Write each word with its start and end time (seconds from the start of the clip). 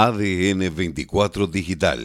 ADN 0.00 0.60
24 0.76 1.48
Digital. 1.48 1.98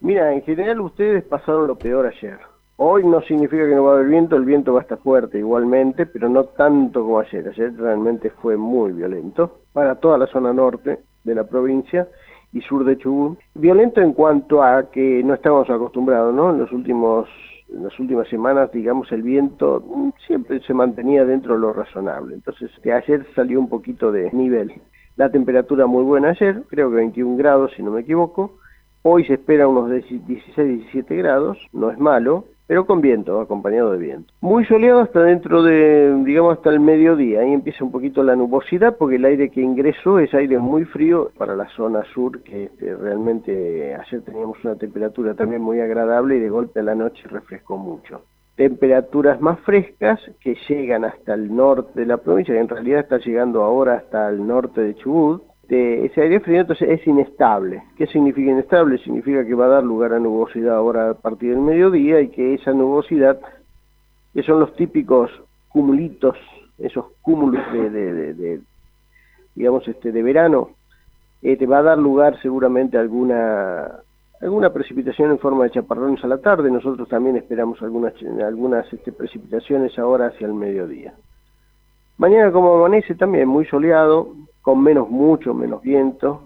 Mira, 0.00 0.32
en 0.32 0.42
general 0.42 0.80
ustedes 0.80 1.22
pasaron 1.22 1.68
lo 1.68 1.78
peor 1.78 2.06
ayer. 2.06 2.40
Hoy 2.78 3.06
no 3.06 3.22
significa 3.22 3.64
que 3.64 3.76
no 3.76 3.84
va 3.84 3.92
a 3.92 3.94
haber 3.94 4.08
viento, 4.08 4.34
el 4.34 4.44
viento 4.44 4.72
va 4.72 4.80
a 4.80 4.82
estar 4.82 4.98
fuerte 4.98 5.38
igualmente, 5.38 6.04
pero 6.04 6.28
no 6.28 6.46
tanto 6.46 7.02
como 7.02 7.20
ayer. 7.20 7.46
Ayer 7.46 7.72
realmente 7.76 8.30
fue 8.30 8.56
muy 8.56 8.90
violento 8.90 9.60
para 9.72 9.94
toda 9.94 10.18
la 10.18 10.26
zona 10.26 10.52
norte 10.52 10.98
de 11.22 11.34
la 11.36 11.44
provincia 11.44 12.08
y 12.52 12.60
sur 12.62 12.84
de 12.84 12.98
Chubut. 12.98 13.38
Violento 13.54 14.00
en 14.00 14.14
cuanto 14.14 14.64
a 14.64 14.90
que 14.90 15.22
no 15.22 15.34
estábamos 15.34 15.70
acostumbrados, 15.70 16.34
¿no? 16.34 16.50
En 16.50 16.58
los 16.58 16.72
últimos 16.72 17.28
en 17.74 17.84
las 17.84 17.98
últimas 17.98 18.28
semanas, 18.28 18.70
digamos, 18.72 19.10
el 19.12 19.22
viento 19.22 19.82
siempre 20.26 20.60
se 20.60 20.74
mantenía 20.74 21.24
dentro 21.24 21.54
de 21.54 21.60
lo 21.60 21.72
razonable. 21.72 22.34
Entonces, 22.34 22.70
que 22.82 22.92
ayer 22.92 23.26
salió 23.34 23.58
un 23.60 23.68
poquito 23.68 24.12
de 24.12 24.30
nivel. 24.32 24.72
La 25.16 25.30
temperatura 25.30 25.86
muy 25.86 26.04
buena 26.04 26.30
ayer, 26.30 26.62
creo 26.68 26.90
que 26.90 26.96
21 26.96 27.36
grados, 27.36 27.72
si 27.76 27.82
no 27.82 27.90
me 27.90 28.00
equivoco. 28.00 28.58
Hoy 29.02 29.24
se 29.26 29.34
espera 29.34 29.68
unos 29.68 29.90
16, 29.90 30.54
17 30.56 31.16
grados, 31.16 31.58
no 31.72 31.90
es 31.90 31.98
malo 31.98 32.44
pero 32.72 32.86
con 32.86 33.02
viento, 33.02 33.38
acompañado 33.38 33.92
de 33.92 33.98
viento. 33.98 34.32
Muy 34.40 34.64
soleado 34.64 35.00
hasta 35.00 35.22
dentro 35.24 35.62
de, 35.62 36.10
digamos, 36.24 36.56
hasta 36.56 36.70
el 36.70 36.80
mediodía. 36.80 37.40
Ahí 37.40 37.52
empieza 37.52 37.84
un 37.84 37.92
poquito 37.92 38.22
la 38.22 38.34
nubosidad 38.34 38.96
porque 38.96 39.16
el 39.16 39.26
aire 39.26 39.50
que 39.50 39.60
ingresó 39.60 40.18
es 40.18 40.32
aire 40.32 40.58
muy 40.58 40.86
frío 40.86 41.30
para 41.36 41.54
la 41.54 41.68
zona 41.76 42.02
sur, 42.14 42.42
que 42.42 42.64
este, 42.64 42.96
realmente 42.96 43.94
ayer 43.94 44.22
teníamos 44.22 44.56
una 44.64 44.76
temperatura 44.76 45.34
también 45.34 45.60
muy 45.60 45.80
agradable 45.80 46.38
y 46.38 46.40
de 46.40 46.48
golpe 46.48 46.80
a 46.80 46.84
la 46.84 46.94
noche 46.94 47.22
refrescó 47.28 47.76
mucho. 47.76 48.22
Temperaturas 48.56 49.38
más 49.38 49.60
frescas 49.60 50.18
que 50.40 50.56
llegan 50.66 51.04
hasta 51.04 51.34
el 51.34 51.54
norte 51.54 52.00
de 52.00 52.06
la 52.06 52.16
provincia, 52.16 52.54
que 52.54 52.60
en 52.60 52.68
realidad 52.70 53.00
está 53.00 53.18
llegando 53.18 53.64
ahora 53.64 53.96
hasta 53.96 54.30
el 54.30 54.46
norte 54.46 54.80
de 54.80 54.94
Chubut, 54.94 55.42
ese 55.72 56.20
aire 56.20 56.40
frío 56.40 56.60
entonces 56.60 56.88
es 56.88 57.06
inestable. 57.06 57.82
¿Qué 57.96 58.06
significa 58.06 58.50
inestable? 58.50 58.98
Significa 58.98 59.44
que 59.44 59.54
va 59.54 59.66
a 59.66 59.68
dar 59.68 59.84
lugar 59.84 60.12
a 60.12 60.18
nubosidad 60.18 60.76
ahora 60.76 61.10
a 61.10 61.14
partir 61.14 61.50
del 61.50 61.60
mediodía 61.60 62.20
y 62.20 62.28
que 62.28 62.54
esa 62.54 62.72
nubosidad, 62.72 63.40
que 64.34 64.42
son 64.42 64.60
los 64.60 64.74
típicos 64.76 65.30
cumulitos, 65.68 66.36
esos 66.78 67.06
cúmulos 67.22 67.62
de, 67.72 68.60
digamos, 69.54 69.86
este, 69.88 70.12
de 70.12 70.22
verano, 70.22 70.70
te 71.40 71.66
va 71.66 71.78
a 71.78 71.82
dar 71.82 71.98
lugar 71.98 72.40
seguramente 72.42 72.98
alguna 72.98 74.02
alguna 74.42 74.72
precipitación 74.72 75.30
en 75.30 75.38
forma 75.38 75.64
de 75.64 75.70
chaparrones 75.70 76.22
a 76.24 76.26
la 76.26 76.38
tarde. 76.38 76.70
Nosotros 76.70 77.08
también 77.08 77.36
esperamos 77.36 77.80
algunas, 77.80 78.12
algunas 78.44 78.92
este, 78.92 79.12
precipitaciones 79.12 79.98
ahora 79.98 80.26
hacia 80.26 80.46
el 80.46 80.54
mediodía. 80.54 81.14
Mañana 82.22 82.52
como 82.52 82.76
amanece 82.76 83.16
también 83.16 83.48
muy 83.48 83.66
soleado, 83.66 84.28
con 84.60 84.80
menos, 84.80 85.10
mucho 85.10 85.54
menos 85.54 85.82
viento, 85.82 86.42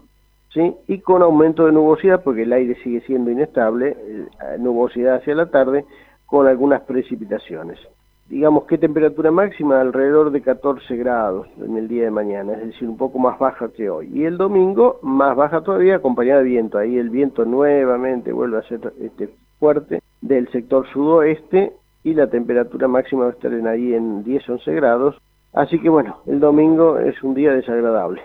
¿sí? 0.48 0.74
y 0.88 1.00
con 1.00 1.20
aumento 1.20 1.66
de 1.66 1.72
nubosidad, 1.72 2.22
porque 2.22 2.44
el 2.44 2.54
aire 2.54 2.76
sigue 2.82 3.02
siendo 3.02 3.30
inestable, 3.30 3.94
eh, 3.94 4.26
nubosidad 4.58 5.16
hacia 5.16 5.34
la 5.34 5.50
tarde, 5.50 5.84
con 6.24 6.46
algunas 6.46 6.80
precipitaciones. 6.80 7.78
Digamos 8.26 8.64
que 8.64 8.78
temperatura 8.78 9.30
máxima 9.30 9.82
alrededor 9.82 10.30
de 10.30 10.40
14 10.40 10.96
grados 10.96 11.46
en 11.62 11.76
el 11.76 11.88
día 11.88 12.04
de 12.04 12.10
mañana, 12.10 12.54
es 12.54 12.68
decir, 12.68 12.88
un 12.88 12.96
poco 12.96 13.18
más 13.18 13.38
baja 13.38 13.68
que 13.68 13.90
hoy. 13.90 14.08
Y 14.14 14.24
el 14.24 14.38
domingo 14.38 14.98
más 15.02 15.36
baja 15.36 15.60
todavía, 15.60 15.96
acompañada 15.96 16.38
de 16.40 16.48
viento. 16.48 16.78
Ahí 16.78 16.96
el 16.96 17.10
viento 17.10 17.44
nuevamente 17.44 18.32
vuelve 18.32 18.56
a 18.56 18.62
ser 18.62 18.94
este, 19.02 19.28
fuerte 19.60 20.00
del 20.22 20.48
sector 20.52 20.88
sudoeste 20.90 21.74
y 22.02 22.14
la 22.14 22.30
temperatura 22.30 22.88
máxima 22.88 23.24
va 23.24 23.28
a 23.28 23.34
estar 23.34 23.52
en 23.52 23.66
ahí 23.66 23.92
en 23.92 24.24
10-11 24.24 24.74
grados 24.74 25.20
Así 25.52 25.78
que 25.80 25.88
bueno, 25.88 26.18
el 26.26 26.40
domingo 26.40 26.98
es 26.98 27.22
un 27.22 27.34
día 27.34 27.52
desagradable. 27.52 28.22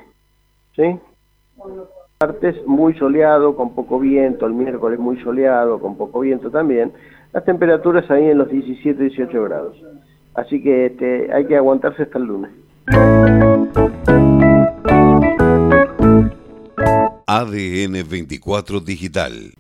¿Sí? 0.76 1.00
Martes 2.20 2.56
muy 2.66 2.94
soleado, 2.96 3.56
con 3.56 3.74
poco 3.74 4.00
viento, 4.00 4.46
el 4.46 4.54
miércoles 4.54 5.00
muy 5.00 5.22
soleado, 5.22 5.80
con 5.80 5.98
poco 5.98 6.20
viento 6.20 6.52
también. 6.52 6.92
Las 7.34 7.46
temperaturas 7.46 8.10
ahí 8.12 8.26
en 8.26 8.38
los 8.38 8.50
17, 8.50 9.02
18 9.02 9.44
grados. 9.44 9.76
Así 10.34 10.62
que 10.62 10.88
este, 10.88 11.34
hay 11.34 11.46
que 11.46 11.58
aguantarse 11.58 12.04
hasta 12.04 12.18
el 12.20 12.26
lunes. 12.26 12.52
ADN 17.28 18.10
24 18.10 18.82
Digital 18.82 19.50